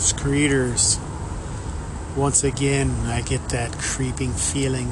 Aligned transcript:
Screeders. 0.00 0.98
Once 2.16 2.42
again, 2.42 2.90
I 3.04 3.20
get 3.20 3.50
that 3.50 3.72
creeping 3.72 4.32
feeling 4.32 4.90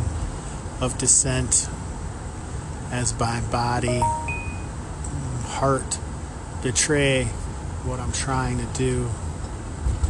of 0.81 0.99
descent 0.99 1.69
as 2.91 3.19
my 3.19 3.41
body, 3.51 4.01
heart 5.47 5.99
betray 6.63 7.25
what 7.85 8.01
I'm 8.01 8.13
trying 8.13 8.59
to 8.59 8.67
do. 8.79 9.09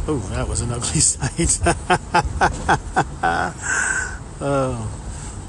Oh, 0.07 0.19
that 0.31 0.47
was 0.47 0.61
an 0.61 0.71
ugly 0.71 0.99
sight. 0.99 1.59
oh, 4.41 4.73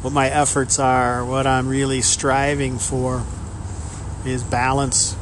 what 0.03 0.13
my 0.13 0.29
efforts 0.29 0.79
are, 0.79 1.25
what 1.25 1.47
I'm 1.47 1.69
really 1.69 2.03
striving 2.03 2.79
for 2.79 3.25
is 4.25 4.43
balance. 4.43 5.17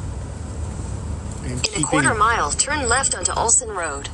And 1.43 1.53
In 1.53 1.59
keeping, 1.59 1.83
a 1.83 1.87
quarter 1.87 2.13
mile, 2.13 2.51
turn 2.51 2.87
left 2.87 3.15
onto 3.15 3.31
Olson 3.33 3.69
Road. 3.69 4.09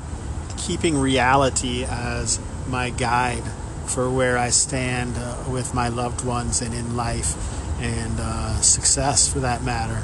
Keeping 0.66 0.98
reality 0.98 1.86
as 1.86 2.40
my 2.68 2.90
guide 2.90 3.44
for 3.86 4.10
where 4.10 4.38
I 4.38 4.50
stand 4.50 5.16
uh, 5.18 5.44
with 5.50 5.74
my 5.74 5.90
loved 5.90 6.26
ones 6.26 6.62
and 6.62 6.74
in 6.74 6.96
life 6.96 7.36
and 7.80 8.20
uh, 8.20 8.62
success 8.62 9.32
for 9.32 9.40
that 9.42 9.64
matter. 9.64 10.04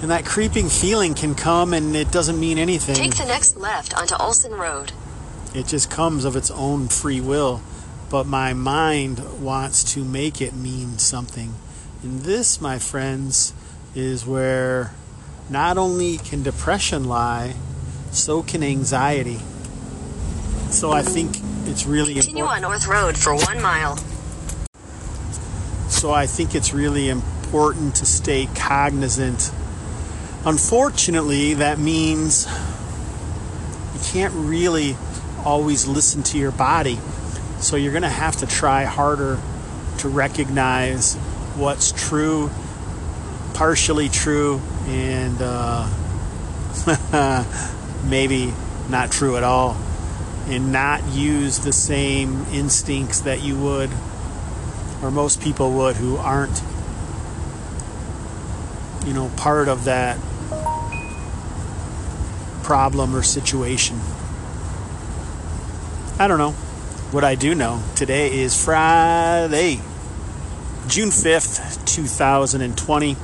And 0.00 0.10
that 0.10 0.24
creeping 0.24 0.68
feeling 0.68 1.14
can 1.14 1.34
come 1.34 1.72
and 1.72 1.96
it 1.96 2.12
doesn't 2.12 2.38
mean 2.38 2.58
anything. 2.58 2.94
Take 2.94 3.16
the 3.16 3.24
next 3.24 3.56
left 3.56 3.96
onto 3.96 4.14
Olson 4.16 4.52
Road. 4.52 4.92
It 5.54 5.66
just 5.66 5.90
comes 5.90 6.24
of 6.24 6.36
its 6.36 6.50
own 6.50 6.88
free 6.88 7.20
will. 7.20 7.62
But 8.10 8.26
my 8.26 8.52
mind 8.52 9.42
wants 9.42 9.82
to 9.94 10.04
make 10.04 10.40
it 10.40 10.54
mean 10.54 10.98
something. 10.98 11.54
And 12.02 12.20
this, 12.20 12.60
my 12.60 12.78
friends, 12.78 13.54
is 13.94 14.26
where 14.26 14.92
not 15.48 15.78
only 15.78 16.18
can 16.18 16.42
depression 16.42 17.04
lie, 17.04 17.54
so 18.14 18.42
can 18.42 18.62
anxiety. 18.62 19.40
So 20.70 20.92
I 20.92 21.02
think 21.02 21.36
it's 21.66 21.86
really 21.86 22.14
Continue 22.14 22.42
important. 22.42 22.64
on 22.64 22.70
North 22.70 22.86
Road 22.86 23.18
for 23.18 23.34
one 23.34 23.60
mile. 23.60 23.96
So 25.88 26.12
I 26.12 26.26
think 26.26 26.54
it's 26.54 26.72
really 26.72 27.08
important 27.08 27.96
to 27.96 28.06
stay 28.06 28.48
cognizant 28.54 29.50
Unfortunately, 30.46 31.54
that 31.54 31.78
means 31.78 32.46
you 33.94 34.00
can't 34.12 34.34
really 34.34 34.94
always 35.42 35.86
listen 35.86 36.22
to 36.24 36.38
your 36.38 36.52
body. 36.52 36.98
So 37.60 37.76
you're 37.76 37.92
going 37.92 38.02
to 38.02 38.10
have 38.10 38.36
to 38.36 38.46
try 38.46 38.84
harder 38.84 39.40
to 40.00 40.08
recognize 40.10 41.14
what's 41.56 41.92
true, 41.92 42.50
partially 43.54 44.10
true, 44.10 44.60
and 44.86 45.38
uh, 45.40 45.88
maybe 48.08 48.52
not 48.88 49.10
true 49.10 49.36
at 49.36 49.42
all, 49.42 49.76
and 50.46 50.72
not 50.72 51.02
use 51.08 51.60
the 51.60 51.72
same 51.72 52.44
instincts 52.52 53.20
that 53.20 53.42
you 53.42 53.56
would, 53.56 53.90
or 55.02 55.10
most 55.10 55.40
people 55.40 55.72
would, 55.72 55.96
who 55.96 56.16
aren't, 56.16 56.62
you 59.06 59.14
know, 59.14 59.30
part 59.36 59.68
of 59.68 59.84
that 59.84 60.18
problem 62.62 63.14
or 63.14 63.22
situation. 63.22 63.98
I 66.18 66.28
don't 66.28 66.38
know. 66.38 66.52
What 67.10 67.24
I 67.24 67.34
do 67.34 67.54
know, 67.54 67.82
today 67.94 68.40
is 68.40 68.62
Friday, 68.62 69.80
June 70.88 71.10
5th, 71.10 71.84
2020. 71.86 73.16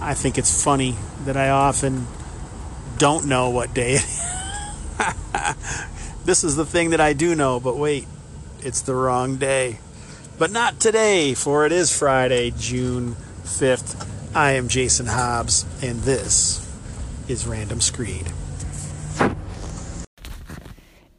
I 0.00 0.14
think 0.14 0.38
it's 0.38 0.62
funny 0.62 0.96
that 1.24 1.36
I 1.36 1.50
often 1.50 2.06
don't 3.02 3.26
know 3.26 3.50
what 3.50 3.74
day 3.74 3.94
it 3.94 4.04
is. 4.04 4.24
this 6.24 6.44
is 6.44 6.54
the 6.54 6.64
thing 6.64 6.90
that 6.90 7.00
I 7.00 7.14
do 7.14 7.34
know, 7.34 7.58
but 7.58 7.76
wait, 7.76 8.06
it's 8.60 8.82
the 8.82 8.94
wrong 8.94 9.38
day. 9.38 9.80
But 10.38 10.52
not 10.52 10.78
today, 10.78 11.34
for 11.34 11.66
it 11.66 11.72
is 11.72 11.90
Friday, 11.92 12.52
June 12.56 13.16
5th. 13.42 14.06
I 14.36 14.52
am 14.52 14.68
Jason 14.68 15.06
Hobbs, 15.06 15.66
and 15.82 15.98
this 16.02 16.60
is 17.26 17.44
Random 17.44 17.80
Screed. 17.80 18.30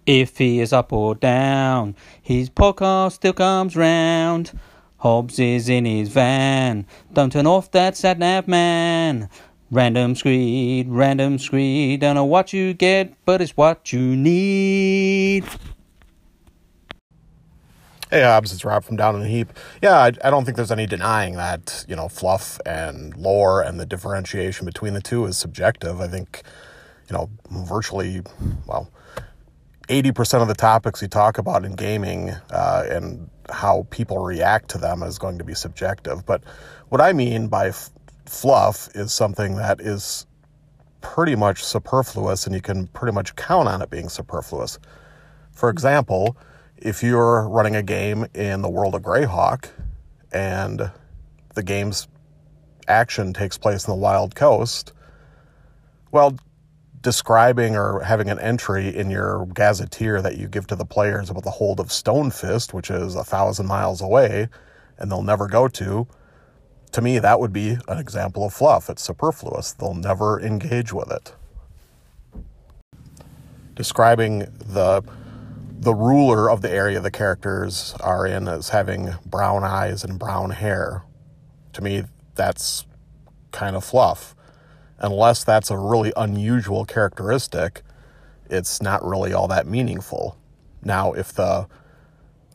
If 0.06 0.38
he 0.38 0.62
is 0.62 0.72
up 0.72 0.94
or 0.94 1.16
down, 1.16 1.98
his 2.22 2.50
podcast 2.50 3.12
still 3.12 3.34
comes 3.34 3.76
round. 3.76 4.58
Hobbs 5.00 5.38
is 5.38 5.68
in 5.68 5.84
his 5.84 6.08
van. 6.08 6.88
Don't 7.12 7.34
turn 7.34 7.46
off 7.46 7.72
that 7.72 7.98
sat 7.98 8.20
nav, 8.20 8.48
man. 8.48 9.30
Random 9.74 10.14
screed, 10.14 10.88
random 10.88 11.40
screed. 11.40 12.02
Don't 12.02 12.14
know 12.14 12.26
what 12.26 12.54
you 12.54 12.76
get, 12.76 13.16
but 13.26 13.42
it's 13.42 13.58
what 13.58 13.92
you 13.92 14.16
need. 14.16 15.46
Hey, 18.12 18.22
Hobbs, 18.22 18.54
it's 18.54 18.64
Rob 18.64 18.84
from 18.84 18.98
Down 18.98 19.16
in 19.16 19.22
the 19.22 19.28
Heap. 19.28 19.52
Yeah, 19.82 19.98
I, 19.98 20.12
I, 20.24 20.30
don't 20.30 20.46
think 20.46 20.58
there's 20.58 20.70
any 20.70 20.86
denying 20.86 21.38
that, 21.38 21.86
you 21.88 21.96
know, 21.96 22.08
fluff 22.08 22.60
and 22.68 23.18
lore 23.18 23.64
and 23.64 23.80
the 23.80 23.88
differentiation 23.88 24.68
between 24.68 24.94
the 24.94 25.02
two 25.02 25.26
is 25.26 25.40
subjective. 25.40 26.00
I 26.00 26.08
think, 26.08 26.44
you 27.10 27.18
know, 27.18 27.32
virtually, 27.50 28.22
well, 28.68 28.92
80% 29.88 30.44
of 30.44 30.48
the 30.48 30.54
topics 30.54 31.02
you 31.02 31.08
talk 31.08 31.40
about 31.40 31.66
in 31.66 31.74
gaming 31.74 32.30
uh, 32.52 32.84
and 32.92 33.28
how 33.50 33.88
people 33.90 34.20
react 34.20 34.70
to 34.70 34.78
them 34.78 35.02
is 35.02 35.18
going 35.18 35.40
to 35.40 35.44
be 35.44 35.56
subjective. 35.56 36.28
But 36.28 36.44
what 36.90 37.02
I 37.02 37.12
mean 37.12 37.48
by 37.48 37.70
f- 37.70 37.90
fluff 38.26 38.90
is 38.96 39.12
something 39.12 39.56
that 39.56 39.82
is 39.82 40.26
pretty 41.02 41.36
much 41.36 41.64
superfluous 41.64 42.46
and 42.46 42.56
you 42.56 42.62
can 42.62 42.88
pretty 42.88 43.14
much 43.14 43.36
count 43.36 43.68
on 43.68 43.82
it 43.82 43.90
being 43.90 44.10
superfluous. 44.10 44.80
For 45.52 45.70
example, 45.70 46.38
if 46.78 47.04
you're 47.04 47.48
running 47.48 47.76
a 47.76 47.84
game 47.84 48.26
in 48.34 48.62
the 48.62 48.70
world 48.70 48.96
of 48.96 49.02
Greyhawk 49.02 49.70
and 50.32 50.90
the 51.54 51.64
game's 51.64 52.08
action 52.88 53.34
takes 53.34 53.58
place 53.58 53.88
in 53.88 53.92
the 53.92 54.00
Wild 54.00 54.36
Coast, 54.36 54.94
well, 56.12 56.36
describing 57.02 57.76
or 57.76 58.00
having 58.00 58.30
an 58.30 58.40
entry 58.40 58.96
in 58.96 59.10
your 59.10 59.46
gazetteer 59.54 60.22
that 60.22 60.38
you 60.38 60.48
give 60.48 60.66
to 60.68 60.76
the 60.76 60.86
players 60.86 61.30
about 61.30 61.44
the 61.44 61.52
hold 61.52 61.80
of 61.80 61.88
Stonefist, 61.88 62.74
which 62.74 62.90
is 62.90 63.16
a 63.16 63.24
thousand 63.24 63.68
miles 63.68 64.02
away 64.02 64.48
and 64.98 65.12
they'll 65.12 65.22
never 65.22 65.48
go 65.48 65.68
to, 65.68 66.08
to 66.94 67.02
me, 67.02 67.20
that 67.20 67.40
would 67.40 67.54
be 67.54 67.78
an 67.88 67.98
example 67.98 68.46
of 68.46 68.54
fluff. 68.54 68.90
It's 68.90 69.04
superfluous. 69.04 69.74
They'll 69.74 69.94
never 69.94 70.40
engage 70.40 70.94
with 70.94 71.12
it. 71.12 71.34
Describing 73.76 74.40
the 74.40 75.04
the 75.80 75.94
ruler 75.94 76.50
of 76.50 76.62
the 76.62 76.72
area 76.72 77.02
the 77.02 77.12
characters 77.12 77.94
are 78.00 78.26
in 78.26 78.48
as 78.48 78.70
having 78.70 79.16
brown 79.26 79.66
eyes 79.66 80.06
and 80.06 80.18
brown 80.18 80.52
hair. 80.52 81.04
To 81.74 81.82
me, 81.82 82.06
that's 82.36 82.86
kind 83.52 83.76
of 83.76 83.84
fluff 83.84 84.34
unless 85.04 85.44
that's 85.44 85.70
a 85.70 85.78
really 85.78 86.14
unusual 86.16 86.86
characteristic, 86.86 87.84
it's 88.50 88.82
not 88.82 89.06
really 89.06 89.34
all 89.34 89.48
that 89.50 89.68
meaningful. 89.68 90.38
Now, 90.84 91.12
if 91.14 91.34
the 91.34 91.68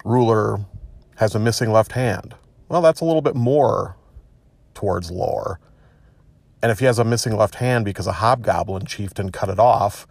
ruler 0.05 0.61
has 1.17 1.35
a 1.35 1.39
missing 1.39 1.71
left 1.71 1.93
hand, 1.93 2.35
well, 2.69 2.83
that's 2.83 3.01
a 3.01 3.05
little 3.05 3.23
bit 3.23 3.37
more 3.37 3.97
towards 4.79 5.11
lore. 5.11 5.59
And 6.63 6.71
if 6.71 6.79
he 6.79 6.85
has 6.85 7.01
a 7.01 7.05
missing 7.05 7.37
left 7.37 7.57
hand 7.57 7.85
because 7.85 8.07
a 8.07 8.13
hobgoblin 8.13 8.87
chieftain 8.87 9.33
cut 9.33 9.49
it 9.49 9.59
off, 9.59 10.07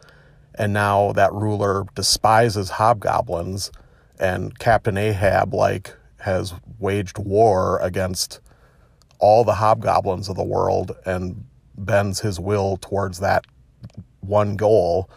and 0.56 0.74
now 0.74 1.14
that 1.14 1.32
ruler 1.32 1.86
despises 1.96 2.72
hobgoblins, 2.72 3.72
and 4.20 4.60
Captain 4.60 4.98
Ahab, 4.98 5.54
like, 5.54 5.96
has 6.20 6.54
waged 6.80 7.18
war 7.18 7.80
against 7.82 8.42
all 9.20 9.46
the 9.46 9.56
hobgoblins 9.56 10.28
of 10.28 10.36
the 10.36 10.44
world 10.44 10.92
and 11.06 11.46
bends 11.78 12.20
his 12.20 12.38
will 12.38 12.76
towards 12.76 13.20
that 13.20 13.46
one 14.20 14.58
goal, 14.58 15.10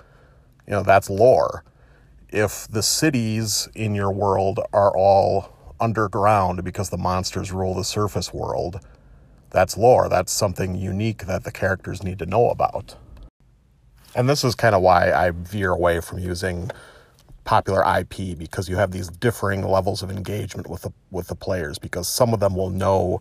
you 0.65 0.73
know, 0.75 0.85
that's 0.85 1.11
lore. 1.11 1.65
If 2.29 2.69
the 2.69 2.85
cities 2.85 3.69
in 3.75 3.97
your 3.97 4.13
world 4.13 4.61
are 4.73 4.97
all 4.97 5.75
underground 5.81 6.63
because 6.63 6.91
the 6.91 6.99
monsters 6.99 7.51
rule 7.51 7.75
the 7.75 7.83
surface 7.83 8.33
world, 8.33 8.79
that's 9.51 9.77
lore. 9.77 10.09
That's 10.09 10.33
something 10.33 10.75
unique 10.75 11.27
that 11.27 11.45
the 11.45 11.53
characters 11.53 12.03
need 12.03 12.19
to 12.21 12.27
know 12.27 12.51
about. 12.51 12.97
And 14.15 14.29
this 14.29 14.45
is 14.45 14.55
kind 14.55 14.75
of 14.75 14.83
why 14.83 15.13
I 15.13 15.31
veer 15.31 15.71
away 15.73 16.01
from 16.01 16.19
using 16.19 16.71
popular 17.45 17.83
IP 17.99 18.39
because 18.39 18.69
you 18.69 18.77
have 18.77 18.91
these 18.91 19.09
differing 19.09 19.63
levels 19.67 20.03
of 20.03 20.11
engagement 20.11 20.69
with 20.69 20.83
the 20.83 20.93
with 21.11 21.29
the 21.29 21.35
players 21.35 21.79
because 21.79 22.09
some 22.09 22.35
of 22.35 22.41
them 22.41 22.55
will 22.55 22.71
know 22.71 23.21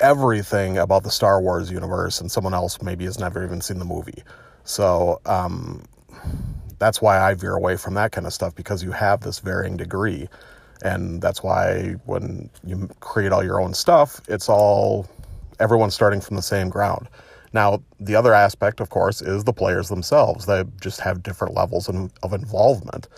everything 0.00 0.78
about 0.78 1.02
the 1.04 1.10
Star 1.10 1.40
Wars 1.40 1.70
universe, 1.70 2.20
and 2.20 2.30
someone 2.30 2.54
else 2.54 2.80
maybe 2.82 3.04
has 3.04 3.18
never 3.18 3.44
even 3.44 3.60
seen 3.60 3.78
the 3.78 3.84
movie. 3.84 4.22
So 4.64 5.20
um, 5.26 5.84
that's 6.78 7.00
why 7.00 7.20
I 7.20 7.34
veer 7.34 7.54
away 7.54 7.76
from 7.76 7.94
that 7.94 8.12
kind 8.12 8.26
of 8.26 8.32
stuff 8.32 8.54
because 8.54 8.82
you 8.82 8.92
have 8.92 9.20
this 9.20 9.38
varying 9.38 9.76
degree. 9.76 10.28
And 10.82 11.22
that's 11.22 11.42
why 11.42 11.94
when 12.06 12.50
you 12.64 12.88
create 13.00 13.32
all 13.32 13.44
your 13.44 13.60
own 13.60 13.72
stuff, 13.72 14.20
it's 14.28 14.48
all 14.48 15.08
everyone's 15.60 15.94
starting 15.94 16.20
from 16.20 16.36
the 16.36 16.42
same 16.42 16.68
ground. 16.68 17.08
Now, 17.52 17.82
the 18.00 18.16
other 18.16 18.34
aspect, 18.34 18.80
of 18.80 18.90
course, 18.90 19.22
is 19.22 19.44
the 19.44 19.52
players 19.52 19.88
themselves. 19.88 20.46
They 20.46 20.64
just 20.80 21.00
have 21.00 21.22
different 21.22 21.54
levels 21.54 21.88
of 21.88 22.32
involvement. 22.32 23.08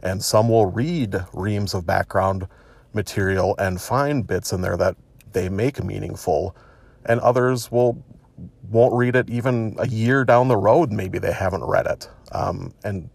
And 0.00 0.22
some 0.22 0.48
will 0.48 0.66
read 0.66 1.24
reams 1.32 1.72
of 1.72 1.86
background 1.86 2.46
material 2.92 3.54
and 3.58 3.80
find 3.80 4.26
bits 4.26 4.52
in 4.52 4.60
there 4.60 4.76
that 4.76 4.96
they 5.32 5.48
make 5.48 5.82
meaningful. 5.82 6.54
And 7.06 7.20
others 7.20 7.70
will 7.70 8.02
won't 8.70 8.92
read 8.92 9.16
it 9.16 9.30
even 9.30 9.76
a 9.78 9.86
year 9.86 10.24
down 10.24 10.48
the 10.48 10.56
road. 10.56 10.92
Maybe 10.92 11.18
they 11.18 11.32
haven't 11.32 11.64
read 11.64 11.86
it. 11.86 12.10
Um, 12.32 12.74
and 12.84 13.08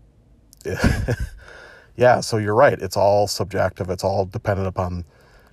yeah, 1.96 2.20
so 2.22 2.38
you're 2.38 2.56
right. 2.56 2.80
It's 2.80 2.98
all 2.98 3.28
subjective. 3.28 3.90
It's 3.90 4.04
all 4.04 4.26
dependent 4.26 4.68
upon 4.68 5.06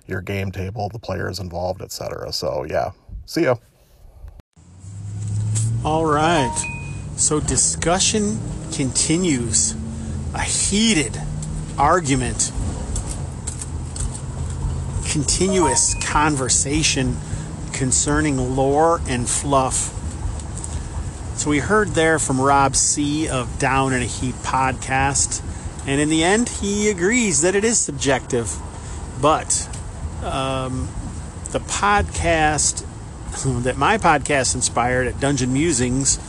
your 0.07 0.21
game 0.21 0.51
table, 0.51 0.89
the 0.89 0.99
players 0.99 1.39
involved, 1.39 1.81
etc. 1.81 2.31
So 2.33 2.65
yeah, 2.67 2.91
see 3.25 3.43
ya. 3.43 3.55
All 5.85 6.05
right. 6.05 6.55
So 7.15 7.39
discussion 7.39 8.39
continues. 8.73 9.75
A 10.33 10.41
heated 10.41 11.19
argument, 11.77 12.51
continuous 15.09 15.95
conversation 16.05 17.17
concerning 17.73 18.55
lore 18.55 19.01
and 19.07 19.27
fluff. 19.27 19.95
So 21.37 21.49
we 21.49 21.59
heard 21.59 21.89
there 21.89 22.19
from 22.19 22.39
Rob 22.39 22.75
C. 22.75 23.29
of 23.29 23.57
Down 23.57 23.93
in 23.93 24.01
a 24.01 24.05
Heap 24.05 24.35
podcast, 24.35 25.41
and 25.89 25.99
in 25.99 26.09
the 26.09 26.23
end, 26.23 26.47
he 26.47 26.87
agrees 26.91 27.41
that 27.41 27.55
it 27.55 27.63
is 27.63 27.79
subjective. 27.79 28.55
But 29.19 29.67
um, 30.23 30.87
the 31.49 31.59
podcast 31.61 32.85
that 33.63 33.75
my 33.75 33.97
podcast 33.97 34.53
inspired 34.53 35.07
at 35.07 35.19
Dungeon 35.19 35.51
Musings 35.51 36.19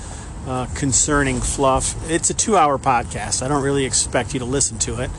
uh, 0.47 0.65
concerning 0.75 1.41
fluff. 1.41 2.11
It's 2.11 2.31
a 2.31 2.35
two 2.35 2.57
hour 2.57 2.79
podcast. 2.79 3.43
I 3.43 3.49
don't 3.49 3.63
really 3.63 3.85
expect 3.85 4.33
you 4.33 4.41
to 4.41 4.47
listen 4.47 4.79
to 4.79 5.03
it. 5.03 5.11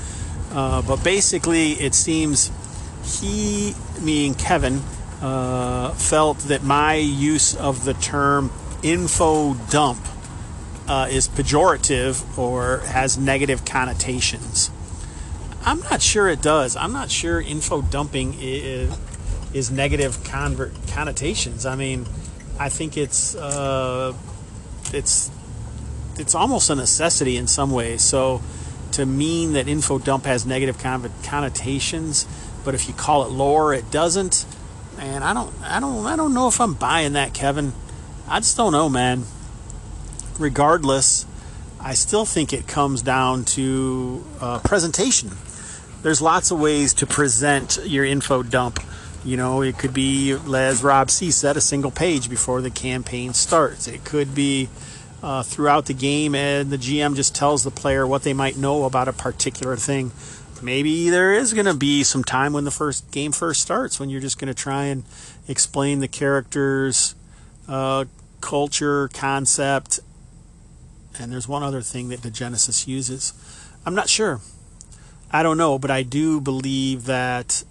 Uh, 0.52 0.82
but 0.82 1.04
basically, 1.04 1.74
it 1.74 1.94
seems 1.94 2.52
he, 3.04 3.76
me, 4.02 4.26
and 4.26 4.40
Kevin 4.40 4.82
uh, 5.22 5.92
felt 5.92 6.40
that 6.40 6.64
my 6.64 6.96
use 6.96 7.56
of 7.56 7.86
the 7.86 7.94
term 7.94 8.52
info 8.82 9.54
dump 9.70 10.00
uh, 10.88 11.08
is 11.10 11.28
pejorative 11.28 12.38
or 12.38 12.80
has 12.80 13.18
negative 13.18 13.66
connotations. 13.66 14.72
I'm 15.64 15.80
not 15.82 16.02
sure 16.02 16.28
it 16.28 16.42
does. 16.42 16.76
I'm 16.76 16.92
not 16.92 17.12
sure 17.12 17.40
info 17.40 17.82
dumping 17.82 18.36
is 18.40 18.98
is 19.54 19.70
negative 19.70 20.24
convert 20.24 20.72
connotations. 20.88 21.66
I 21.66 21.76
mean, 21.76 22.06
I 22.60 22.70
think 22.70 22.98
it's 22.98 23.36
uh, 23.36 24.14
it's 24.94 25.30
it's 26.18 26.36
almost 26.36 26.70
a 26.70 26.76
necessity 26.76 27.38
in 27.38 27.48
some 27.48 27.72
ways. 27.72 28.02
So 28.02 28.42
to 28.94 29.06
mean 29.06 29.54
that 29.54 29.68
info 29.68 30.00
dump 30.00 30.26
has 30.26 30.46
negative 30.46 30.78
connotations, 31.24 32.28
but 32.64 32.76
if 32.76 32.88
you 32.88 32.94
call 32.94 33.26
it 33.26 33.32
lore, 33.32 33.74
it 33.74 33.90
doesn't. 33.92 34.46
And 35.00 35.24
I 35.24 35.34
don't, 35.34 35.54
I 35.64 35.80
don't, 35.80 36.06
I 36.06 36.16
don't 36.16 36.34
know 36.34 36.48
if 36.48 36.60
I'm 36.60 36.74
buying 36.74 37.14
that, 37.14 37.34
Kevin. 37.34 37.74
I 38.28 38.40
just 38.40 38.58
don't 38.58 38.72
know, 38.72 38.90
man. 38.90 39.24
Regardless, 40.42 41.28
I 41.80 41.94
still 41.94 42.26
think 42.26 42.52
it 42.52 42.68
comes 42.68 43.04
down 43.04 43.46
to 43.46 44.26
uh, 44.40 44.60
presentation. 44.60 45.30
There's 46.02 46.20
lots 46.20 46.50
of 46.50 46.60
ways 46.60 46.96
to 46.96 47.06
present 47.06 47.78
your 47.86 48.06
info 48.06 48.42
dump. 48.42 48.80
You 49.24 49.38
know, 49.38 49.62
it 49.62 49.78
could 49.78 49.94
be, 49.94 50.32
as 50.32 50.84
Rob 50.84 51.12
C 51.12 51.30
said, 51.30 51.58
a 51.58 51.62
single 51.62 51.92
page 51.92 52.28
before 52.28 52.62
the 52.62 52.72
campaign 52.72 53.34
starts. 53.34 53.88
It 53.88 54.04
could 54.04 54.34
be 54.34 54.68
uh, 55.22 55.44
throughout 55.44 55.86
the 55.86 55.94
game, 55.94 56.34
and 56.34 56.72
the 56.72 56.78
GM 56.78 57.16
just 57.16 57.36
tells 57.36 57.64
the 57.64 57.70
player 57.70 58.08
what 58.08 58.24
they 58.24 58.34
might 58.34 58.58
know 58.58 58.86
about 58.86 59.08
a 59.08 59.14
particular 59.14 59.76
thing. 59.76 60.12
Maybe 60.60 61.10
there 61.12 61.34
is 61.34 61.54
going 61.54 61.68
to 61.68 61.76
be 61.76 62.04
some 62.04 62.24
time 62.24 62.54
when 62.54 62.66
the 62.66 62.72
first 62.72 63.12
game 63.12 63.32
first 63.32 63.62
starts 63.62 64.00
when 64.00 64.10
you're 64.10 64.22
just 64.22 64.40
going 64.40 64.48
to 64.48 64.60
try 64.60 64.86
and 64.86 65.04
explain 65.48 66.00
the 66.00 66.08
character's 66.08 67.14
uh, 67.68 68.06
culture, 68.42 69.08
concept, 69.10 70.00
and 71.20 71.32
there's 71.32 71.48
one 71.48 71.64
other 71.64 71.82
thing 71.82 72.10
that 72.10 72.22
the 72.22 72.32
Genesis 72.32 72.88
uses. 72.88 73.34
I'm 73.86 73.96
not 73.96 74.10
sure. 74.10 74.42
I 75.32 75.44
don't 75.44 75.58
know, 75.58 75.80
but 75.80 75.92
I 75.92 76.04
do 76.04 76.42
believe 76.42 77.06
that 77.06 77.64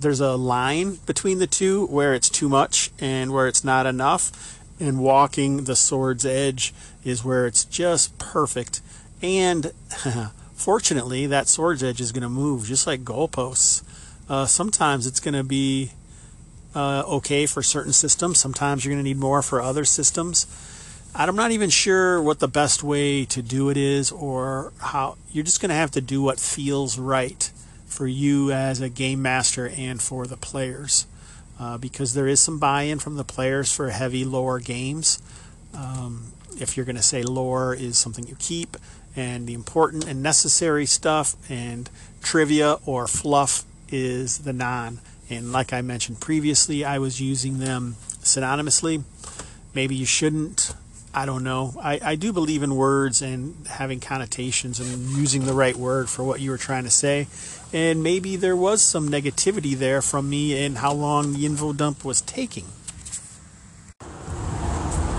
there's 0.00 0.20
a 0.20 0.36
line 0.36 0.98
between 1.06 1.38
the 1.38 1.46
two 1.46 1.86
where 1.86 2.14
it's 2.14 2.30
too 2.30 2.48
much 2.48 2.90
and 3.00 3.32
where 3.32 3.48
it's 3.48 3.64
not 3.64 3.86
enough. 3.86 4.56
And 4.80 5.00
walking 5.00 5.64
the 5.64 5.74
sword's 5.74 6.24
edge 6.24 6.72
is 7.02 7.24
where 7.24 7.46
it's 7.46 7.64
just 7.64 8.16
perfect. 8.18 8.80
And 9.20 9.72
fortunately, 10.54 11.26
that 11.26 11.48
sword's 11.48 11.82
edge 11.82 12.00
is 12.00 12.12
going 12.12 12.22
to 12.22 12.28
move 12.28 12.64
just 12.64 12.86
like 12.86 13.00
goalposts. 13.00 13.82
Uh, 14.28 14.46
sometimes 14.46 15.06
it's 15.06 15.18
going 15.18 15.34
to 15.34 15.42
be 15.42 15.90
uh, 16.76 17.02
okay 17.06 17.46
for 17.46 17.62
certain 17.62 17.92
systems. 17.92 18.38
Sometimes 18.38 18.84
you're 18.84 18.94
going 18.94 19.02
to 19.02 19.08
need 19.08 19.18
more 19.18 19.42
for 19.42 19.60
other 19.60 19.84
systems. 19.84 20.46
I'm 21.26 21.34
not 21.34 21.50
even 21.50 21.68
sure 21.68 22.22
what 22.22 22.38
the 22.38 22.46
best 22.46 22.84
way 22.84 23.24
to 23.24 23.42
do 23.42 23.70
it 23.70 23.76
is, 23.76 24.12
or 24.12 24.72
how 24.78 25.16
you're 25.32 25.44
just 25.44 25.60
going 25.60 25.70
to 25.70 25.74
have 25.74 25.90
to 25.92 26.00
do 26.00 26.22
what 26.22 26.38
feels 26.38 26.96
right 26.96 27.50
for 27.86 28.06
you 28.06 28.52
as 28.52 28.80
a 28.80 28.88
game 28.88 29.20
master 29.20 29.68
and 29.76 30.00
for 30.00 30.28
the 30.28 30.36
players. 30.36 31.06
Uh, 31.58 31.76
because 31.76 32.14
there 32.14 32.28
is 32.28 32.38
some 32.40 32.60
buy-in 32.60 33.00
from 33.00 33.16
the 33.16 33.24
players 33.24 33.74
for 33.74 33.90
heavy 33.90 34.24
lore 34.24 34.60
games. 34.60 35.20
Um, 35.74 36.32
if 36.60 36.76
you're 36.76 36.86
going 36.86 36.94
to 36.94 37.02
say 37.02 37.24
lore 37.24 37.74
is 37.74 37.98
something 37.98 38.28
you 38.28 38.36
keep, 38.38 38.76
and 39.16 39.48
the 39.48 39.54
important 39.54 40.06
and 40.06 40.22
necessary 40.22 40.86
stuff, 40.86 41.34
and 41.50 41.90
trivia 42.22 42.76
or 42.86 43.08
fluff 43.08 43.64
is 43.88 44.38
the 44.38 44.52
non. 44.52 45.00
And 45.28 45.50
like 45.50 45.72
I 45.72 45.80
mentioned 45.80 46.20
previously, 46.20 46.84
I 46.84 47.00
was 47.00 47.20
using 47.20 47.58
them 47.58 47.96
synonymously. 48.22 49.02
Maybe 49.74 49.96
you 49.96 50.06
shouldn't. 50.06 50.74
I 51.14 51.26
don't 51.26 51.42
know. 51.42 51.74
I, 51.80 52.00
I 52.02 52.14
do 52.16 52.32
believe 52.32 52.62
in 52.62 52.76
words 52.76 53.22
and 53.22 53.66
having 53.66 53.98
connotations 53.98 54.78
and 54.78 55.10
using 55.10 55.46
the 55.46 55.54
right 55.54 55.74
word 55.74 56.08
for 56.08 56.22
what 56.22 56.40
you 56.40 56.50
were 56.50 56.58
trying 56.58 56.84
to 56.84 56.90
say 56.90 57.26
and 57.72 58.02
maybe 58.02 58.36
there 58.36 58.56
was 58.56 58.82
some 58.82 59.08
negativity 59.08 59.76
there 59.76 60.00
from 60.00 60.30
me 60.30 60.64
in 60.64 60.76
how 60.76 60.92
long 60.92 61.34
the 61.34 61.44
info 61.44 61.72
dump 61.72 62.04
was 62.04 62.20
taking. 62.22 62.64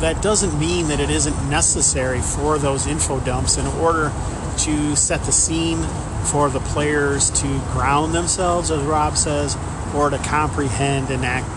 That 0.01 0.21
doesn't 0.21 0.57
mean 0.57 0.87
that 0.87 0.99
it 0.99 1.09
isn't 1.09 1.49
necessary 1.49 2.21
for 2.21 2.57
those 2.57 2.87
info 2.87 3.19
dumps 3.19 3.57
in 3.57 3.67
order 3.67 4.11
to 4.59 4.95
set 4.95 5.23
the 5.23 5.31
scene 5.31 5.83
for 6.31 6.49
the 6.49 6.59
players 6.59 7.29
to 7.41 7.47
ground 7.71 8.13
themselves, 8.13 8.71
as 8.71 8.81
Rob 8.83 9.17
says, 9.17 9.57
or 9.93 10.09
to 10.09 10.17
comprehend 10.19 11.09
and 11.11 11.25
act 11.25 11.47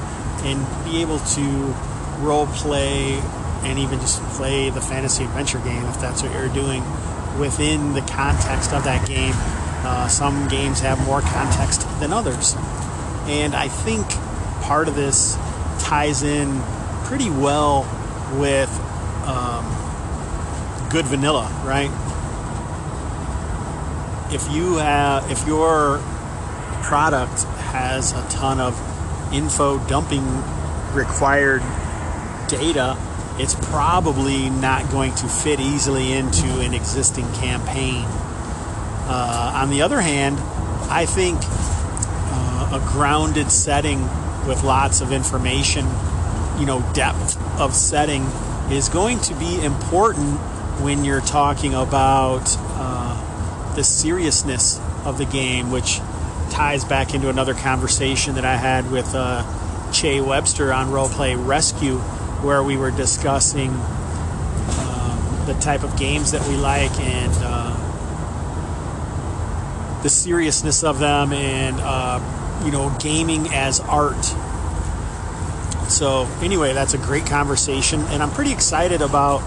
and 0.45 0.85
be 0.85 1.01
able 1.01 1.21
to 1.21 1.75
role 2.19 2.47
play 2.49 3.21
and 3.65 3.79
even 3.79 3.99
just 4.01 4.23
play 4.37 4.71
the 4.71 4.81
fantasy 4.81 5.25
adventure 5.25 5.59
game 5.61 5.85
if 5.87 6.01
that's 6.01 6.23
what 6.23 6.33
you're 6.33 6.53
doing 6.53 6.83
within 7.39 7.93
the 7.95 8.03
context 8.03 8.73
of 8.73 8.85
that 8.85 9.07
game 9.07 9.35
uh, 9.85 10.07
some 10.07 10.47
games 10.47 10.81
have 10.81 11.05
more 11.05 11.21
context 11.21 11.89
than 11.99 12.13
others. 12.13 12.55
And 13.27 13.55
I 13.55 13.69
think 13.69 14.09
part 14.63 14.87
of 14.87 14.95
this 14.95 15.37
ties 15.81 16.23
in 16.23 16.61
pretty 17.05 17.31
well 17.31 17.83
with 18.39 18.71
um, 19.27 19.65
good 20.89 21.05
vanilla, 21.07 21.51
right? 21.65 21.91
If 24.33 24.51
you 24.53 24.77
have, 24.77 25.29
if 25.31 25.47
your 25.47 25.99
product 26.83 27.43
has 27.73 28.13
a 28.13 28.23
ton 28.29 28.61
of 28.61 28.79
info 29.33 29.79
dumping 29.89 30.25
required 30.95 31.63
data, 32.49 32.97
it's 33.39 33.55
probably 33.55 34.51
not 34.51 34.91
going 34.91 35.15
to 35.17 35.27
fit 35.27 35.61
easily 35.61 36.13
into 36.13 36.61
an 36.61 36.75
existing 36.75 37.31
campaign. 37.35 38.05
Uh, 38.07 39.53
on 39.55 39.71
the 39.71 39.83
other 39.83 40.01
hand, 40.01 40.39
I 40.91 41.07
think 41.07 41.39
uh, 41.43 42.81
a 42.81 42.93
grounded 42.93 43.51
setting 43.51 44.03
with 44.47 44.63
lots 44.65 45.01
of 45.01 45.13
information, 45.13 45.87
you 46.59 46.67
know, 46.67 46.85
depth 46.95 47.39
of 47.59 47.75
setting 47.75 48.23
is 48.71 48.89
going 48.89 49.21
to 49.21 49.35
be 49.35 49.63
important 49.65 50.39
when 50.81 51.05
you're 51.05 51.21
talking 51.21 51.75
about 51.75 52.43
uh, 52.77 53.75
the 53.75 53.85
seriousness 53.85 54.81
of 55.05 55.19
the 55.19 55.25
game, 55.25 55.71
which 55.71 56.01
ties 56.51 56.85
back 56.85 57.15
into 57.15 57.29
another 57.29 57.55
conversation 57.55 58.35
that 58.35 58.45
I 58.45 58.57
had 58.57 58.91
with 58.91 59.15
uh, 59.15 59.43
Che 59.93 60.21
Webster 60.21 60.73
on 60.73 60.89
Roleplay 60.89 61.35
Rescue, 61.47 62.01
where 62.43 62.63
we 62.63 62.77
were 62.77 62.91
discussing 62.91 63.71
um, 63.71 65.43
the 65.47 65.55
type 65.61 65.83
of 65.83 65.97
games 65.97 66.33
that 66.33 66.47
we 66.49 66.57
like 66.57 66.99
and 67.01 67.33
uh, 67.39 67.73
the 70.03 70.09
seriousness 70.09 70.83
of 70.83 70.99
them 70.99 71.33
and 71.33 71.77
uh, 71.81 72.21
you 72.65 72.73
know 72.73 72.95
gaming 73.01 73.49
as 73.53 73.81
art. 73.81 74.25
So, 75.89 76.27
anyway, 76.41 76.73
that's 76.73 76.95
a 76.95 76.99
great 76.99 77.27
conversation, 77.27 78.01
and 78.07 78.23
I'm 78.23 78.31
pretty 78.31 78.53
excited 78.53 79.03
about 79.03 79.41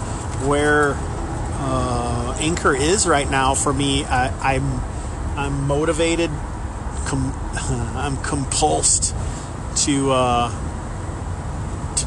where 0.46 0.94
uh, 0.96 2.36
Anchor 2.38 2.74
is 2.74 3.06
right 3.06 3.28
now 3.28 3.54
for 3.54 3.72
me. 3.72 4.04
I, 4.04 4.54
I'm 4.54 4.80
I'm 5.36 5.66
motivated, 5.66 6.30
com- 7.06 7.34
I'm 7.96 8.16
compulsed 8.18 9.14
to 9.84 10.10
uh, 10.12 10.50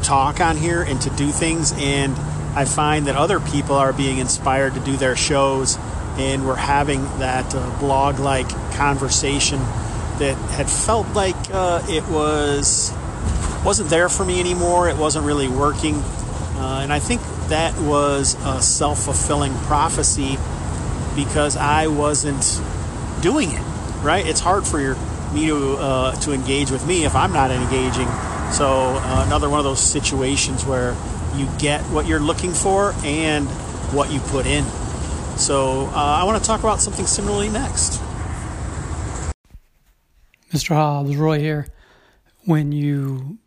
talk 0.02 0.40
on 0.40 0.56
here 0.56 0.82
and 0.82 1.00
to 1.02 1.10
do 1.10 1.30
things, 1.30 1.72
and 1.76 2.14
I 2.56 2.64
find 2.64 3.06
that 3.06 3.16
other 3.16 3.38
people 3.38 3.76
are 3.76 3.92
being 3.92 4.18
inspired 4.18 4.74
to 4.74 4.80
do 4.80 4.96
their 4.96 5.16
shows, 5.16 5.78
and 6.18 6.46
we're 6.46 6.56
having 6.56 7.02
that 7.18 7.54
uh, 7.54 7.78
blog-like 7.78 8.48
conversation 8.74 9.58
that 10.18 10.36
had 10.50 10.68
felt 10.68 11.08
like 11.14 11.36
uh, 11.52 11.82
it 11.88 12.06
was 12.08 12.92
wasn't 13.64 13.88
there 13.90 14.08
for 14.08 14.24
me 14.24 14.40
anymore. 14.40 14.88
It 14.88 14.96
wasn't 14.96 15.26
really 15.26 15.48
working, 15.48 15.94
uh, 15.94 16.80
and 16.82 16.92
I 16.92 16.98
think 16.98 17.20
that 17.48 17.78
was 17.80 18.36
a 18.44 18.60
self-fulfilling 18.60 19.54
prophecy 19.66 20.38
because 21.14 21.56
I 21.56 21.86
wasn't 21.86 22.60
doing 23.22 23.50
it. 23.50 23.62
Right? 24.02 24.26
It's 24.26 24.40
hard 24.40 24.66
for 24.66 24.80
your, 24.80 24.96
me 25.34 25.46
to 25.48 25.74
uh, 25.76 26.12
to 26.22 26.32
engage 26.32 26.70
with 26.70 26.86
me 26.86 27.04
if 27.04 27.14
I'm 27.14 27.32
not 27.32 27.50
engaging. 27.50 28.08
So 28.52 28.98
uh, 29.00 29.24
another 29.26 29.48
one 29.48 29.58
of 29.58 29.64
those 29.64 29.80
situations 29.80 30.64
where 30.64 30.96
you 31.36 31.48
get 31.58 31.82
what 31.86 32.06
you're 32.06 32.20
looking 32.20 32.52
for 32.52 32.94
and 33.04 33.46
what 33.92 34.12
you 34.12 34.20
put 34.20 34.46
in. 34.46 34.64
So 35.36 35.86
uh, 35.86 35.92
I 35.94 36.24
want 36.24 36.42
to 36.42 36.46
talk 36.46 36.60
about 36.60 36.80
something 36.80 37.06
similarly 37.06 37.48
next. 37.48 38.00
Mr. 40.52 40.74
Hobbs, 40.74 41.16
Roy 41.16 41.38
here. 41.38 41.68
When 42.44 42.72
you 42.72 43.38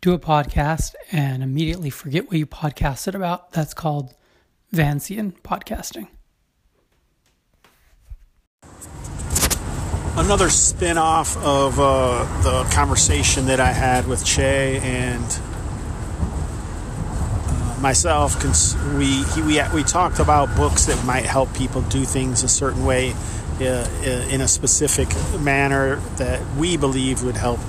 do 0.00 0.12
a 0.12 0.18
podcast 0.18 0.94
and 1.12 1.42
immediately 1.42 1.90
forget 1.90 2.26
what 2.26 2.36
you 2.36 2.46
podcasted 2.46 3.14
about, 3.14 3.52
that's 3.52 3.74
called 3.74 4.14
Vancian 4.72 5.40
podcasting. 5.42 6.08
Another 10.18 10.50
spin 10.50 10.98
off 10.98 11.36
of 11.36 11.78
uh, 11.78 12.42
the 12.42 12.68
conversation 12.74 13.46
that 13.46 13.60
I 13.60 13.70
had 13.70 14.08
with 14.08 14.24
Che 14.24 14.80
and 14.82 15.24
uh, 17.48 17.78
myself, 17.80 18.34
we, 18.96 19.22
he, 19.22 19.42
we, 19.42 19.62
we 19.72 19.84
talked 19.84 20.18
about 20.18 20.56
books 20.56 20.86
that 20.86 21.02
might 21.06 21.24
help 21.24 21.54
people 21.54 21.82
do 21.82 22.04
things 22.04 22.42
a 22.42 22.48
certain 22.48 22.84
way 22.84 23.12
uh, 23.60 23.64
uh, 23.64 24.26
in 24.28 24.40
a 24.40 24.48
specific 24.48 25.08
manner 25.38 26.00
that 26.16 26.44
we 26.56 26.76
believe 26.76 27.22
would 27.22 27.36
help 27.36 27.60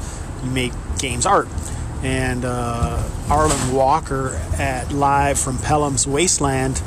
make 0.43 0.73
games 0.97 1.27
art. 1.27 1.47
And 2.01 2.45
uh, 2.45 3.07
Arlen 3.29 3.73
Walker 3.73 4.41
at 4.57 4.91
Live 4.91 5.37
from 5.37 5.59
Pelham's 5.59 6.07
Wasteland 6.07 6.81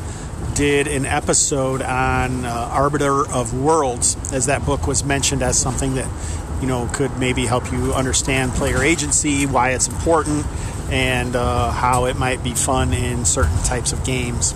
did 0.54 0.86
an 0.86 1.06
episode 1.06 1.82
on 1.82 2.44
uh, 2.44 2.48
Arbiter 2.72 3.26
of 3.30 3.54
Worlds, 3.54 4.16
as 4.32 4.46
that 4.46 4.64
book 4.64 4.86
was 4.86 5.04
mentioned 5.04 5.42
as 5.42 5.58
something 5.58 5.94
that 5.94 6.08
you 6.60 6.66
know 6.68 6.88
could 6.92 7.18
maybe 7.18 7.46
help 7.46 7.70
you 7.72 7.92
understand 7.94 8.52
player 8.52 8.82
agency, 8.82 9.46
why 9.46 9.70
it's 9.70 9.88
important, 9.88 10.46
and 10.90 11.34
uh, 11.36 11.70
how 11.70 12.06
it 12.06 12.18
might 12.18 12.42
be 12.42 12.52
fun 12.52 12.92
in 12.92 13.24
certain 13.24 13.56
types 13.64 13.92
of 13.92 14.04
games. 14.04 14.54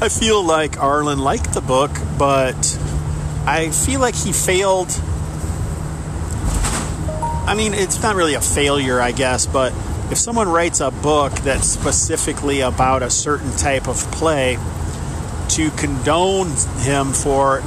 I 0.00 0.08
feel 0.08 0.44
like 0.44 0.78
Arlen 0.82 1.18
liked 1.20 1.52
the 1.52 1.60
book, 1.60 1.92
but 2.18 2.78
I 3.46 3.70
feel 3.70 4.00
like 4.00 4.14
he 4.14 4.32
failed. 4.32 4.90
I 7.46 7.54
mean, 7.56 7.74
it's 7.74 8.02
not 8.02 8.16
really 8.16 8.34
a 8.34 8.40
failure, 8.40 9.00
I 9.00 9.12
guess, 9.12 9.46
but 9.46 9.72
if 10.12 10.18
someone 10.18 10.46
writes 10.46 10.80
a 10.80 10.90
book 10.90 11.32
that's 11.40 11.66
specifically 11.66 12.60
about 12.60 13.02
a 13.02 13.08
certain 13.08 13.50
type 13.56 13.88
of 13.88 13.96
play, 14.12 14.58
to 15.48 15.70
condone 15.70 16.48
him 16.80 17.12
for 17.12 17.60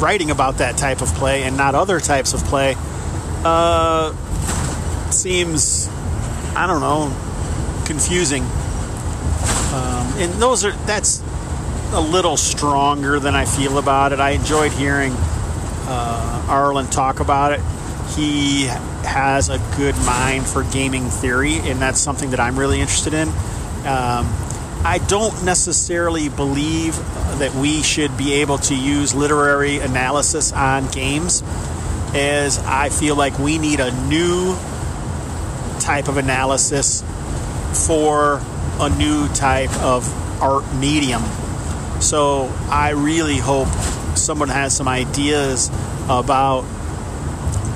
writing 0.00 0.30
about 0.30 0.58
that 0.58 0.76
type 0.76 1.02
of 1.02 1.08
play 1.14 1.42
and 1.42 1.56
not 1.56 1.74
other 1.74 2.00
types 2.00 2.32
of 2.32 2.42
play 2.44 2.76
uh, 3.44 4.12
seems, 5.10 5.88
I 6.56 6.66
don't 6.66 6.80
know, 6.80 7.08
confusing. 7.86 8.42
Um, 8.42 10.12
and 10.16 10.32
those 10.34 10.64
are 10.64 10.72
that's 10.86 11.22
a 11.92 12.00
little 12.00 12.36
stronger 12.36 13.18
than 13.18 13.34
I 13.34 13.44
feel 13.44 13.78
about 13.78 14.12
it. 14.12 14.20
I 14.20 14.30
enjoyed 14.30 14.72
hearing 14.72 15.12
uh, 15.16 16.46
Arlen 16.48 16.86
talk 16.86 17.18
about 17.18 17.52
it. 17.52 17.60
He 18.16 18.64
has 19.04 19.48
a 19.48 19.58
good 19.76 19.96
mind 20.04 20.46
for 20.46 20.64
gaming 20.64 21.08
theory, 21.08 21.56
and 21.58 21.80
that's 21.80 22.00
something 22.00 22.30
that 22.30 22.40
I'm 22.40 22.58
really 22.58 22.80
interested 22.80 23.14
in. 23.14 23.28
Um, 23.28 24.28
I 24.84 25.00
don't 25.08 25.44
necessarily 25.44 26.28
believe 26.28 26.96
that 27.38 27.54
we 27.54 27.82
should 27.82 28.16
be 28.16 28.34
able 28.34 28.58
to 28.58 28.74
use 28.74 29.14
literary 29.14 29.78
analysis 29.78 30.52
on 30.52 30.88
games, 30.90 31.42
as 32.14 32.58
I 32.58 32.88
feel 32.88 33.14
like 33.14 33.38
we 33.38 33.58
need 33.58 33.80
a 33.80 33.92
new 34.06 34.56
type 35.80 36.08
of 36.08 36.16
analysis 36.16 37.02
for 37.86 38.40
a 38.80 38.90
new 38.98 39.28
type 39.28 39.74
of 39.82 40.42
art 40.42 40.64
medium. 40.74 41.22
So 42.00 42.52
I 42.70 42.90
really 42.90 43.36
hope 43.36 43.68
someone 44.16 44.48
has 44.48 44.74
some 44.74 44.88
ideas 44.88 45.68
about 46.08 46.64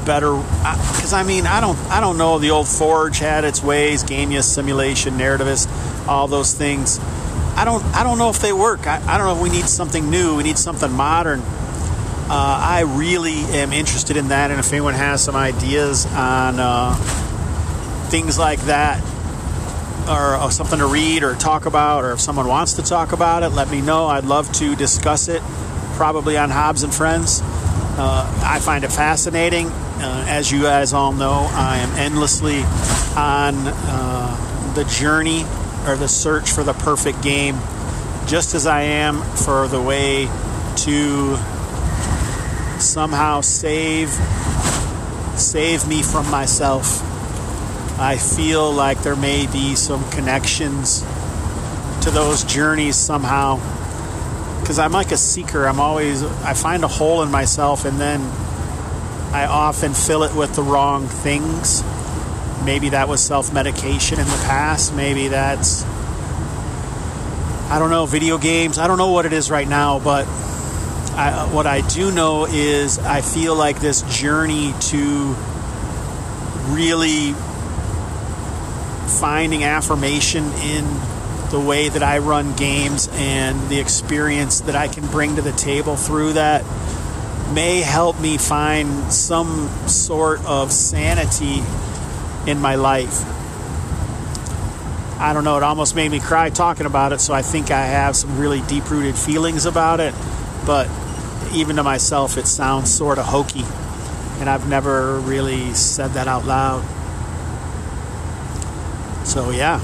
better 0.04 0.34
because 0.36 1.12
I 1.12 1.22
mean 1.22 1.46
I 1.46 1.60
don't 1.60 1.78
I 1.90 2.00
don't 2.00 2.18
know 2.18 2.38
the 2.38 2.50
old 2.50 2.68
Forge 2.68 3.18
had 3.18 3.44
its 3.44 3.62
ways 3.62 4.04
Gamist 4.04 4.44
simulation 4.54 5.14
narrativist 5.14 5.68
all 6.06 6.28
those 6.28 6.54
things 6.54 6.98
I 7.56 7.64
don't 7.64 7.84
I 7.94 8.02
don't 8.02 8.18
know 8.18 8.30
if 8.30 8.40
they 8.40 8.52
work 8.52 8.86
I, 8.86 9.02
I 9.06 9.18
don't 9.18 9.26
know 9.26 9.36
if 9.36 9.42
we 9.42 9.50
need 9.50 9.66
something 9.66 10.10
new 10.10 10.36
we 10.36 10.42
need 10.42 10.58
something 10.58 10.92
modern 10.92 11.40
uh, 11.40 12.26
I 12.30 12.84
really 12.86 13.34
am 13.34 13.72
interested 13.72 14.16
in 14.16 14.28
that 14.28 14.50
and 14.50 14.58
if 14.58 14.72
anyone 14.72 14.94
has 14.94 15.22
some 15.22 15.36
ideas 15.36 16.06
on 16.06 16.58
uh, 16.58 16.94
things 18.08 18.38
like 18.38 18.60
that 18.62 19.02
or, 20.08 20.36
or 20.36 20.50
something 20.50 20.78
to 20.78 20.86
read 20.86 21.22
or 21.22 21.34
talk 21.34 21.66
about, 21.66 22.04
or 22.04 22.12
if 22.12 22.20
someone 22.20 22.46
wants 22.46 22.74
to 22.74 22.82
talk 22.82 23.12
about 23.12 23.42
it, 23.42 23.50
let 23.50 23.70
me 23.70 23.80
know. 23.80 24.06
I'd 24.06 24.24
love 24.24 24.52
to 24.54 24.76
discuss 24.76 25.28
it, 25.28 25.42
probably 25.94 26.36
on 26.36 26.50
Hobbs 26.50 26.82
and 26.82 26.92
Friends. 26.92 27.40
Uh, 27.96 28.42
I 28.44 28.58
find 28.58 28.84
it 28.84 28.92
fascinating. 28.92 29.68
Uh, 29.68 30.24
as 30.28 30.50
you 30.50 30.62
guys 30.62 30.92
all 30.92 31.12
know, 31.12 31.48
I 31.52 31.78
am 31.78 31.90
endlessly 31.96 32.62
on 33.16 33.54
uh, 33.66 34.72
the 34.74 34.84
journey 34.84 35.44
or 35.86 35.96
the 35.96 36.08
search 36.08 36.50
for 36.50 36.62
the 36.64 36.72
perfect 36.72 37.22
game, 37.22 37.56
just 38.26 38.54
as 38.54 38.66
I 38.66 38.82
am 38.82 39.22
for 39.22 39.68
the 39.68 39.80
way 39.80 40.26
to 40.76 41.36
somehow 42.80 43.40
save 43.40 44.10
save 45.36 45.86
me 45.88 46.02
from 46.02 46.30
myself 46.30 47.02
I 47.98 48.16
feel 48.16 48.72
like 48.72 49.02
there 49.02 49.14
may 49.14 49.46
be 49.46 49.76
some 49.76 50.08
connections 50.10 51.00
to 52.02 52.10
those 52.10 52.42
journeys 52.42 52.96
somehow. 52.96 53.60
Because 54.64 54.78
I'm 54.78 54.92
like 54.92 55.12
a 55.12 55.18
seeker. 55.18 55.66
I'm 55.66 55.78
always, 55.78 56.22
I 56.22 56.54
find 56.54 56.84
a 56.84 56.88
hole 56.88 57.22
in 57.22 57.30
myself 57.30 57.84
and 57.84 58.00
then 58.00 58.22
I 59.30 59.44
often 59.46 59.92
fill 59.92 60.22
it 60.22 60.34
with 60.34 60.56
the 60.56 60.62
wrong 60.62 61.06
things. 61.06 61.82
Maybe 62.64 62.88
that 62.88 63.06
was 63.06 63.22
self 63.22 63.52
medication 63.52 64.18
in 64.18 64.24
the 64.24 64.42
past. 64.46 64.94
Maybe 64.94 65.28
that's, 65.28 65.84
I 67.70 67.76
don't 67.78 67.90
know, 67.90 68.06
video 68.06 68.38
games. 68.38 68.78
I 68.78 68.86
don't 68.86 68.96
know 68.96 69.10
what 69.10 69.26
it 69.26 69.34
is 69.34 69.50
right 69.50 69.68
now, 69.68 69.98
but 69.98 70.26
I, 70.26 71.46
what 71.52 71.66
I 71.66 71.86
do 71.86 72.10
know 72.10 72.46
is 72.46 72.98
I 72.98 73.20
feel 73.20 73.54
like 73.54 73.80
this 73.80 74.00
journey 74.18 74.72
to 74.80 75.36
really 76.70 77.34
finding 79.20 79.62
affirmation 79.62 80.44
in 80.54 80.84
the 81.54 81.60
way 81.60 81.88
that 81.88 82.02
I 82.02 82.18
run 82.18 82.56
games 82.56 83.08
and 83.12 83.68
the 83.68 83.78
experience 83.78 84.62
that 84.62 84.74
I 84.74 84.88
can 84.88 85.06
bring 85.06 85.36
to 85.36 85.42
the 85.42 85.52
table 85.52 85.94
through 85.94 86.32
that 86.32 86.64
may 87.54 87.80
help 87.80 88.20
me 88.20 88.38
find 88.38 89.12
some 89.12 89.68
sort 89.86 90.44
of 90.46 90.72
sanity 90.72 91.62
in 92.50 92.58
my 92.58 92.74
life. 92.74 93.22
I 95.20 95.30
don't 95.32 95.44
know, 95.44 95.56
it 95.56 95.62
almost 95.62 95.94
made 95.94 96.10
me 96.10 96.18
cry 96.18 96.50
talking 96.50 96.86
about 96.86 97.12
it, 97.12 97.20
so 97.20 97.32
I 97.32 97.42
think 97.42 97.70
I 97.70 97.86
have 97.86 98.16
some 98.16 98.36
really 98.36 98.60
deep 98.62 98.90
rooted 98.90 99.14
feelings 99.14 99.64
about 99.64 100.00
it, 100.00 100.12
but 100.66 100.90
even 101.52 101.76
to 101.76 101.84
myself, 101.84 102.36
it 102.36 102.48
sounds 102.48 102.92
sort 102.92 103.18
of 103.18 103.26
hokey, 103.26 103.64
and 104.40 104.50
I've 104.50 104.68
never 104.68 105.20
really 105.20 105.72
said 105.74 106.14
that 106.14 106.26
out 106.26 106.46
loud. 106.46 106.82
So, 109.24 109.50
yeah, 109.50 109.78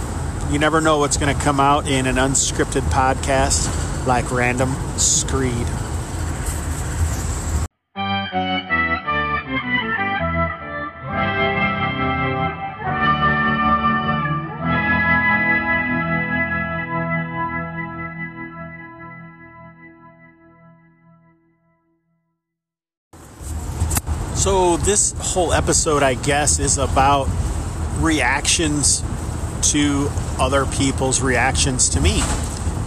you 0.51 0.59
never 0.59 0.81
know 0.81 0.99
what's 0.99 1.17
going 1.17 1.33
to 1.33 1.41
come 1.41 1.61
out 1.61 1.89
in 1.89 2.09
an 2.09 2.17
unscripted 2.17 2.83
podcast 2.91 4.05
like 4.05 4.33
Random 4.33 4.75
Screed. 4.99 5.53
So, 24.37 24.79
this 24.79 25.15
whole 25.21 25.53
episode, 25.53 26.03
I 26.03 26.15
guess, 26.15 26.59
is 26.59 26.77
about 26.77 27.29
reactions 28.01 29.05
to 29.63 30.09
other 30.39 30.67
people's 30.67 31.21
reactions 31.21 31.91
to 31.91 32.01
me. 32.01 32.23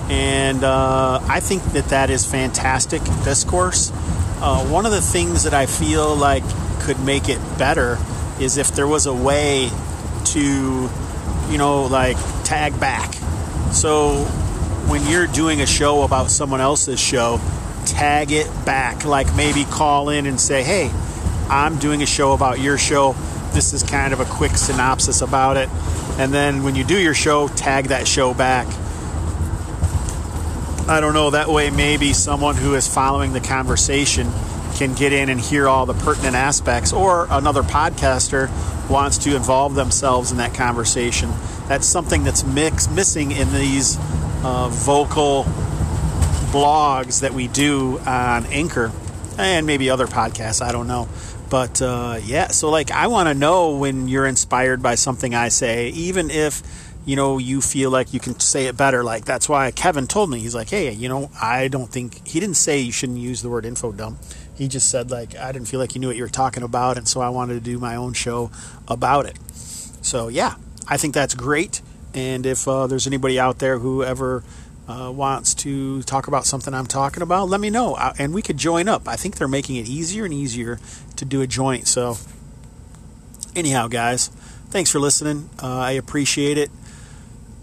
And 0.10 0.63
uh, 0.63 1.20
I 1.24 1.39
think 1.39 1.63
that 1.74 1.86
that 1.86 2.10
is 2.10 2.25
fantastic 2.25 3.01
discourse. 3.24 3.92
Uh, 4.42 4.65
one 4.68 4.86
of 4.86 4.92
the 4.92 5.01
things 5.01 5.44
that 5.44 5.53
I 5.53 5.65
feel 5.65 6.15
like 6.15 6.44
could 6.82 7.00
make 7.00 7.30
it 7.30 7.39
better 7.58 7.98
is 8.39 8.58
if 8.58 8.75
there 8.75 8.88
was 8.88 9.06
a 9.06 9.13
way 9.13 9.70
to, 10.25 10.89
you 11.50 11.58
know, 11.58 11.86
like 11.86 12.18
tag 12.44 12.80
back. 12.80 13.13
So 13.72 14.25
when 14.88 15.08
you're 15.08 15.27
doing 15.27 15.62
a 15.62 15.65
show 15.65 16.03
about 16.03 16.30
someone 16.30 16.60
else's 16.62 17.00
show, 17.00 17.39
tag 17.86 18.32
it 18.32 18.48
back. 18.65 19.06
Like 19.06 19.34
maybe 19.36 19.63
call 19.63 20.10
in 20.10 20.25
and 20.25 20.39
say, 20.39 20.63
hey, 20.63 20.92
I'm 21.50 21.77
doing 21.77 22.01
a 22.01 22.06
show 22.06 22.34
about 22.34 22.60
your 22.60 22.77
show. 22.77 23.15
This 23.54 23.74
is 23.74 23.84
kind 23.84 24.14
of 24.14 24.20
a 24.20 24.26
quick 24.26 24.58
synopsis 24.58 25.22
about 25.22 25.58
it. 25.58 25.70
And 26.18 26.34
then 26.34 26.64
when 26.64 26.76
you 26.76 26.84
do 26.84 27.00
your 27.00 27.14
show, 27.14 27.48
tag 27.48 27.86
that 27.86 28.08
show 28.08 28.34
back. 28.34 28.68
I 30.88 31.00
don't 31.00 31.14
know, 31.14 31.30
that 31.30 31.48
way 31.48 31.70
maybe 31.70 32.14
someone 32.14 32.56
who 32.56 32.76
is 32.76 32.88
following 32.88 33.32
the 33.32 33.40
conversation 33.40 34.30
can 34.76 34.94
get 34.96 35.14
in 35.14 35.30
and 35.30 35.40
hear 35.40 35.68
all 35.68 35.86
the 35.86 35.94
pertinent 35.94 36.36
aspects, 36.36 36.92
or 36.92 37.28
another 37.30 37.62
podcaster 37.62 38.50
wants 38.90 39.20
to 39.20 39.36
involve 39.36 39.76
themselves 39.76 40.32
in 40.32 40.38
that 40.38 40.54
conversation. 40.54 41.32
That's 41.68 41.88
something 41.88 42.24
that's 42.24 42.44
mix, 42.44 42.90
missing 42.90 43.32
in 43.32 43.54
these 43.54 43.98
uh, 44.44 44.70
vocal 44.70 45.44
blogs 46.52 47.22
that 47.22 47.34
we 47.34 47.48
do 47.48 48.00
on 48.00 48.46
Anchor 48.48 48.92
and 49.38 49.66
maybe 49.66 49.90
other 49.90 50.06
podcasts. 50.06 50.62
I 50.62 50.72
don't 50.72 50.88
know. 50.88 51.08
But 51.54 51.84
uh, 51.84 52.20
yeah, 52.24 52.48
so 52.48 52.72
like 52.72 52.90
I 52.90 53.06
want 53.06 53.30
to 53.30 53.36
know 53.36 53.78
when 53.78 54.08
you're 54.08 54.26
inspired 54.26 54.82
by 54.82 54.96
something 54.96 55.36
I 55.36 55.50
say, 55.50 55.90
even 55.90 56.32
if 56.32 56.64
you 57.06 57.16
know 57.16 57.38
you 57.38 57.62
feel 57.62 57.92
like 57.92 58.12
you 58.12 58.20
can 58.20 58.40
say 58.40 58.66
it 58.66 58.76
better. 58.76 59.04
Like 59.04 59.26
that's 59.26 59.48
why 59.48 59.70
Kevin 59.70 60.08
told 60.08 60.32
me 60.32 60.40
he's 60.40 60.56
like, 60.56 60.72
hey, 60.72 60.92
you 60.92 61.08
know, 61.08 61.30
I 61.40 61.68
don't 61.68 61.92
think 61.92 62.28
he 62.28 62.40
didn't 62.40 62.56
say 62.56 62.80
you 62.80 62.92
shouldn't 62.92 63.20
use 63.20 63.44
the 63.44 63.50
word 63.50 63.68
info 63.68 63.92
dump. 63.92 64.18
He 64.56 64.68
just 64.68 64.90
said 64.90 65.12
like 65.12 65.36
I 65.36 65.52
didn't 65.52 65.68
feel 65.68 65.80
like 65.80 65.94
you 65.94 66.02
knew 66.02 66.08
what 66.08 66.16
you 66.16 66.24
were 66.24 66.28
talking 66.28 66.64
about, 66.64 66.98
and 66.98 67.08
so 67.08 67.22
I 67.22 67.30
wanted 67.30 67.54
to 67.54 67.60
do 67.60 67.78
my 67.78 67.98
own 67.98 68.14
show 68.14 68.50
about 68.88 69.28
it. 69.28 69.38
So 69.54 70.30
yeah, 70.30 70.56
I 70.88 70.98
think 70.98 71.14
that's 71.14 71.36
great. 71.36 71.84
And 72.16 72.48
if 72.48 72.68
uh, 72.68 72.88
there's 72.88 73.06
anybody 73.06 73.40
out 73.40 73.60
there 73.60 73.78
who 73.78 74.04
ever 74.04 74.44
uh, 74.88 75.12
wants 75.16 75.54
to 75.54 76.02
talk 76.04 76.28
about 76.28 76.46
something 76.46 76.74
I'm 76.74 76.88
talking 76.88 77.24
about, 77.24 77.50
let 77.50 77.62
me 77.62 77.70
know. 77.70 77.96
And 78.18 78.34
we 78.34 78.42
could 78.42 78.58
join 78.58 78.88
up. 78.88 79.08
I 79.08 79.16
think 79.16 79.38
they're 79.38 79.48
making 79.48 79.78
it 79.78 79.88
easier 79.88 80.26
and 80.26 80.34
easier 80.34 80.80
to 81.24 81.30
do 81.30 81.42
a 81.42 81.48
joint. 81.48 81.88
So, 81.88 82.18
anyhow, 83.56 83.88
guys, 83.88 84.27
thanks 84.70 84.92
for 84.92 85.00
listening. 85.00 85.50
Uh, 85.62 85.80
I 85.80 85.92
appreciate 85.92 86.58
it. 86.58 86.70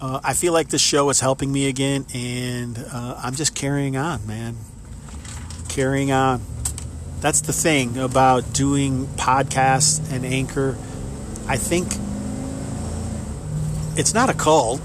Uh, 0.00 0.20
I 0.24 0.32
feel 0.32 0.52
like 0.52 0.68
this 0.68 0.80
show 0.80 1.10
is 1.10 1.20
helping 1.20 1.52
me 1.52 1.68
again, 1.68 2.06
and 2.14 2.78
uh, 2.78 3.20
I'm 3.22 3.34
just 3.34 3.54
carrying 3.54 3.96
on, 3.96 4.26
man. 4.26 4.56
Carrying 5.68 6.10
on. 6.10 6.40
That's 7.20 7.42
the 7.42 7.52
thing 7.52 7.98
about 7.98 8.54
doing 8.54 9.06
podcasts 9.06 10.10
and 10.10 10.24
Anchor. 10.24 10.76
I 11.46 11.56
think 11.56 11.88
it's 13.98 14.14
not 14.14 14.30
a 14.30 14.34
cult 14.34 14.80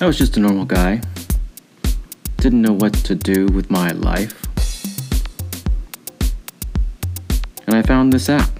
I 0.00 0.06
was 0.06 0.18
just 0.18 0.36
a 0.36 0.40
normal 0.40 0.64
guy. 0.64 1.00
Didn't 2.44 2.60
know 2.60 2.74
what 2.74 2.92
to 3.08 3.14
do 3.14 3.46
with 3.46 3.70
my 3.70 3.88
life. 3.92 4.34
And 7.66 7.74
I 7.74 7.80
found 7.80 8.12
this 8.12 8.28
app. 8.28 8.50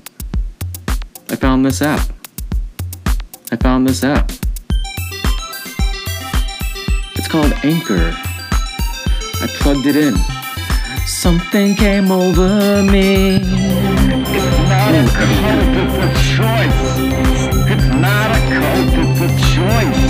I 1.28 1.36
found 1.36 1.66
this 1.66 1.82
app. 1.82 2.08
I 3.52 3.56
found 3.56 3.86
this 3.86 4.02
app. 4.02 4.32
It's 7.14 7.28
called 7.28 7.52
Anchor. 7.62 8.16
I 9.42 9.48
plugged 9.58 9.84
it 9.84 9.96
in. 9.96 10.16
Something 11.04 11.74
came 11.74 12.10
over 12.10 12.82
me. 12.82 13.36
It's 13.36 14.58
not 14.72 14.94
a 14.94 15.04
a 16.00 16.10
choice. 16.32 16.80
It's 17.70 17.88
not 18.00 18.30
a 18.30 18.44
a 19.20 19.28
choice. 19.52 20.04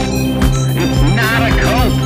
It's 0.76 1.02
not 1.16 1.42
a 1.42 1.60
cult. 1.60 2.04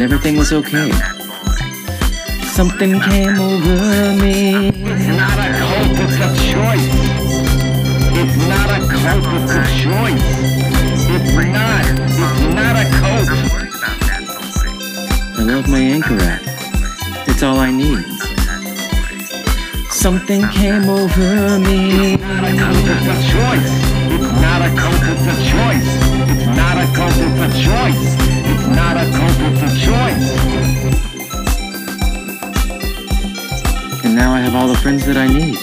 And 0.00 0.10
everything 0.10 0.38
was 0.38 0.50
okay. 0.50 0.90
Something 2.56 2.98
came 3.00 3.38
over 3.38 4.16
me. 4.16 4.68
It's 4.68 5.06
not 5.12 5.38
a 5.38 5.52
cult, 5.60 5.92
it's 6.00 6.16
a 6.16 6.30
choice. 6.48 6.88
It's 8.16 8.36
not 8.48 8.70
a 8.70 8.80
cult, 8.96 9.28
it's 9.36 9.52
a 9.52 9.64
choice. 9.84 10.24
It's 11.04 11.34
not. 11.36 11.84
It's 12.16 12.40
not 12.56 12.76
a 12.80 12.86
cult. 12.96 13.28
I 15.36 15.42
love 15.42 15.68
my 15.68 15.80
anchor 15.80 16.16
app. 16.22 16.40
It's 17.28 17.42
all 17.42 17.58
I 17.58 17.70
need. 17.70 18.02
Something 19.90 20.48
came 20.48 20.88
over 20.88 21.58
me. 21.58 22.14
It's 22.14 22.22
not 22.24 22.42
a 22.42 22.56
cult, 22.56 22.88
it's 22.88 23.04
a 23.04 23.18
choice. 23.28 23.70
It's 24.16 24.32
not 24.40 24.62
a 24.62 24.70
cult, 24.80 25.02
it's 25.12 25.26
a 25.28 25.36
choice. 25.52 25.88
It's 26.32 26.46
not 26.56 26.78
a 26.78 26.86
cult, 26.96 27.12
it's 27.18 27.40
a 27.44 27.62
choice. 27.62 28.39
Not 28.68 28.96
a 28.96 29.00
a 29.00 29.68
choice. 29.78 30.28
And 34.04 34.14
now 34.14 34.32
I 34.32 34.40
have 34.40 34.54
all 34.54 34.68
the 34.68 34.76
friends 34.76 35.04
that 35.06 35.16
I 35.16 35.26
need. 35.26 35.58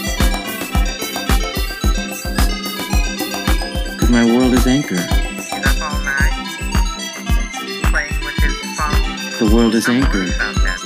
Because 3.93 4.09
my 4.09 4.25
world 4.25 4.53
is 4.53 4.65
anchor. 4.67 4.95
He's 4.95 5.53
up 5.53 5.81
all 5.81 5.99
night 6.01 6.33
playing 7.91 8.19
with 8.23 8.37
his 8.37 8.55
phone. 8.77 9.47
The 9.47 9.55
world 9.55 9.75
is 9.75 9.87
anchor. 9.89 10.19
worried 10.19 10.35
about 10.35 10.55
that 10.55 10.79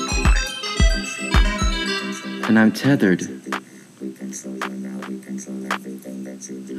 boy. 2.42 2.48
And 2.48 2.58
I'm 2.60 2.72
tethered. 2.72 3.22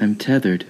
I'm 0.01 0.17
tethered. 0.17 0.67